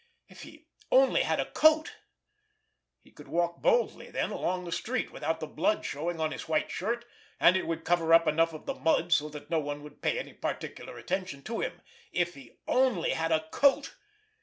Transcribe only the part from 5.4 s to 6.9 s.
blood showing on his white